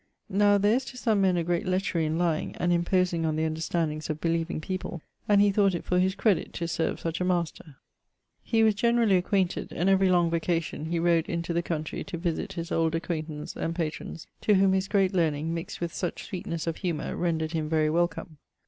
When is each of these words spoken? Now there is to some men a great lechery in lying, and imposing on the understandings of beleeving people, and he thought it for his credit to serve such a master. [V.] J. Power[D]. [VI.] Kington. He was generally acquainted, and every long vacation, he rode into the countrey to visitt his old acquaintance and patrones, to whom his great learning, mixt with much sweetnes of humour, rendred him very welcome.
Now 0.29 0.57
there 0.57 0.73
is 0.75 0.85
to 0.85 0.97
some 0.97 1.21
men 1.21 1.37
a 1.37 1.43
great 1.43 1.67
lechery 1.67 2.07
in 2.07 2.17
lying, 2.17 2.55
and 2.55 2.73
imposing 2.73 3.23
on 3.23 3.35
the 3.35 3.43
understandings 3.43 4.09
of 4.09 4.19
beleeving 4.19 4.59
people, 4.59 5.03
and 5.29 5.39
he 5.39 5.51
thought 5.51 5.75
it 5.75 5.85
for 5.85 5.99
his 5.99 6.15
credit 6.15 6.53
to 6.53 6.67
serve 6.67 6.99
such 6.99 7.21
a 7.21 7.23
master. 7.23 7.63
[V.] 7.63 7.65
J. 7.67 7.67
Power[D]. 7.67 7.71
[VI.] 7.71 7.71
Kington. 7.71 8.49
He 8.57 8.63
was 8.63 8.73
generally 8.73 9.17
acquainted, 9.17 9.71
and 9.71 9.89
every 9.91 10.09
long 10.09 10.31
vacation, 10.31 10.85
he 10.87 10.97
rode 10.97 11.27
into 11.29 11.53
the 11.53 11.61
countrey 11.61 12.03
to 12.05 12.17
visitt 12.17 12.53
his 12.53 12.71
old 12.71 12.95
acquaintance 12.95 13.55
and 13.55 13.75
patrones, 13.75 14.25
to 14.41 14.55
whom 14.55 14.73
his 14.73 14.87
great 14.87 15.13
learning, 15.13 15.53
mixt 15.53 15.79
with 15.79 16.01
much 16.01 16.23
sweetnes 16.31 16.65
of 16.65 16.77
humour, 16.77 17.15
rendred 17.15 17.51
him 17.51 17.69
very 17.69 17.91
welcome. 17.91 18.39